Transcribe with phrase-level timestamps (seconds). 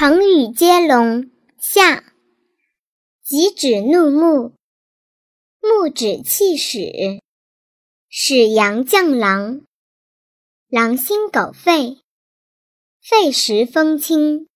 [0.00, 1.28] 成语接龙。
[1.58, 2.14] 下，
[3.24, 4.52] 己指怒目，
[5.60, 7.20] 目指气使，
[8.08, 9.62] 使阳降狼，
[10.68, 11.98] 狼心狗肺，
[13.00, 14.46] 肺时风清，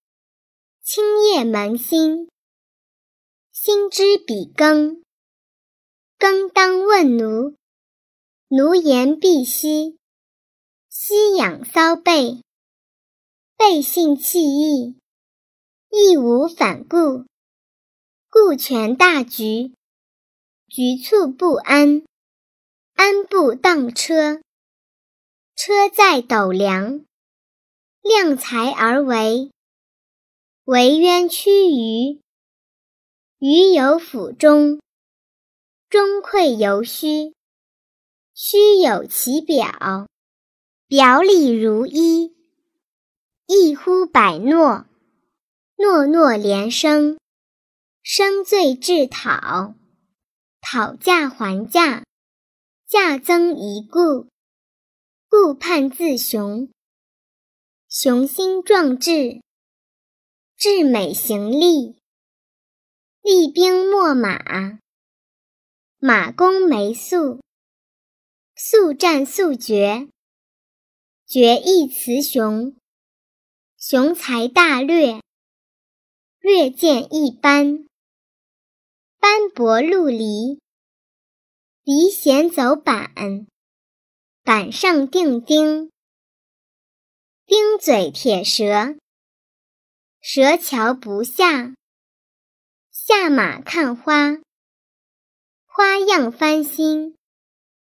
[0.81, 2.29] 清液门心，
[3.51, 5.03] 心知彼更，
[6.19, 7.57] 更当问奴，
[8.47, 9.99] 奴言必息，
[10.89, 12.41] 息养骚背，
[13.57, 15.02] 背信弃义。
[15.95, 17.27] 义无反顾，
[18.31, 19.75] 顾全大局；
[20.67, 22.03] 局促不安，
[22.95, 24.41] 安步当车。
[25.55, 27.05] 车在斗量，
[28.01, 29.51] 量才而为。
[30.65, 32.23] 为渊屈于，
[33.39, 34.81] 于有府中，
[35.91, 37.35] 中馈犹虚，
[38.33, 40.09] 虚有其表，
[40.89, 42.35] 表里如一，
[43.47, 44.87] 一呼百诺。
[45.83, 47.19] 诺诺连声，
[48.05, 49.75] 声罪至讨，
[50.61, 52.05] 讨价还价，
[52.87, 54.29] 价增一顾，
[55.29, 56.71] 顾盼自雄，
[57.89, 59.43] 雄心壮志，
[60.57, 61.97] 志美行利，
[63.21, 64.79] 厉兵秣马，
[65.99, 67.41] 马弓没速，
[68.55, 70.09] 速战速决，
[71.27, 72.77] 决意雌雄，
[73.77, 75.21] 雄才大略。
[76.43, 77.87] 略见一斑，
[79.21, 80.59] 斑驳陆离；
[81.85, 83.47] 离弦走板，
[84.43, 85.89] 板上钉钉；
[87.47, 88.99] 钉嘴铁舌，
[90.21, 91.77] 舌桥不下；
[92.91, 94.41] 下马看花，
[95.65, 97.15] 花样翻新；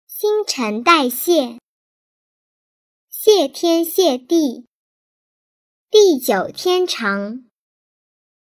[0.06, 1.60] 新陈代谢，
[3.10, 4.66] 谢天谢地；
[5.90, 7.46] 地久天长。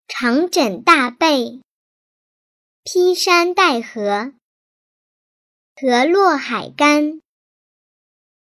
[0.08, 1.60] 长枕大被，
[2.84, 4.32] 披山戴河，
[5.74, 7.20] 河落海干，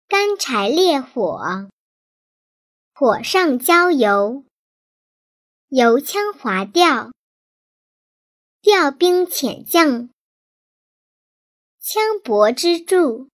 [0.07, 1.67] 干柴烈火，
[2.93, 4.45] 火上浇油，
[5.67, 7.11] 油腔滑调，
[8.61, 10.09] 调兵遣将，
[11.79, 13.29] 枪帛之助，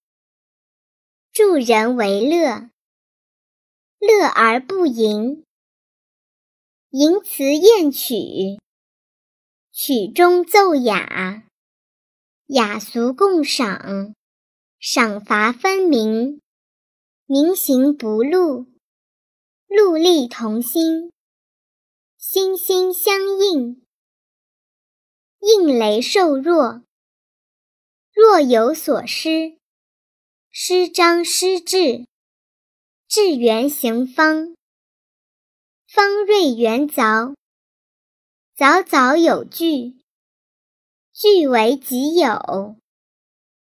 [1.33, 2.69] 助人为乐，
[3.99, 5.43] 乐而不淫。
[6.93, 8.59] 淫词艳曲，
[9.71, 11.47] 曲中奏雅，
[12.47, 14.13] 雅俗共赏，
[14.77, 16.41] 赏罚分明，
[17.27, 18.67] 明行不露，
[19.69, 21.13] 戮力同心，
[22.17, 23.81] 心心相印，
[25.39, 26.83] 应雷受弱，
[28.13, 29.57] 若有所失，
[30.49, 32.05] 失章失志，
[33.07, 34.53] 志圆行方。
[35.93, 37.35] 方锐圆凿，
[38.55, 39.97] 凿凿有据，
[41.11, 42.77] 据为己有，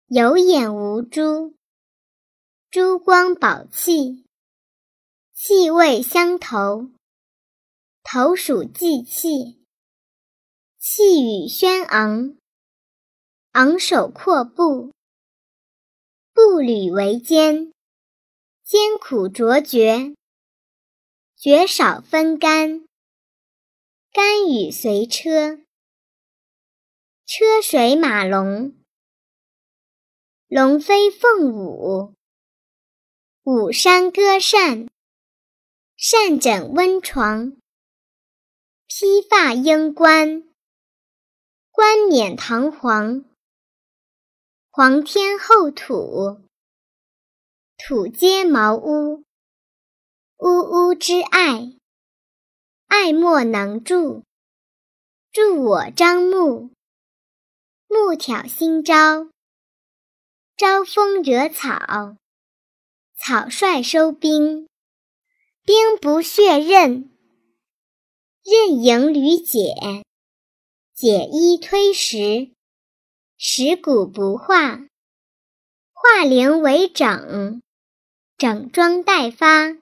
[0.06, 1.56] 有眼无珠，
[2.70, 4.24] 珠光宝气，
[5.34, 6.92] 气味相投，
[8.04, 9.66] 投属祭气，
[10.78, 12.38] 气宇轩昂，
[13.53, 14.92] 昂首阔步，
[16.36, 17.74] 步履维艰，
[18.64, 20.14] 艰苦卓绝。
[21.44, 22.88] 绝少分甘，
[24.13, 25.57] 甘雨随车，
[27.25, 28.75] 车水马龙，
[30.47, 32.13] 龙飞凤舞，
[33.41, 34.88] 舞山歌扇，
[35.97, 37.58] 扇枕温床，
[38.85, 40.44] 披发缨冠，
[41.72, 43.25] 冠冕堂皇，
[44.69, 46.40] 皇天厚土，
[47.79, 49.23] 土阶茅屋。
[50.44, 51.72] 呜呜之爱，
[52.88, 54.24] 爱莫能助。
[55.31, 56.72] 助我张目，
[57.88, 59.29] 目挑新招。
[60.57, 62.18] 招风惹草，
[63.16, 64.68] 草率收兵。
[65.63, 67.12] 兵不血刃，
[68.44, 69.76] 刃迎屡解。
[70.96, 72.49] 解衣推石，
[73.37, 74.87] 石骨不化。
[75.94, 77.61] 化零为整，
[78.40, 79.78] 整装待发。